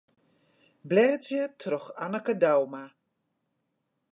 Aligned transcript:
Blêdzje 0.87 1.41
troch 1.61 1.87
Anneke 2.03 2.35
Douma. 2.43 2.83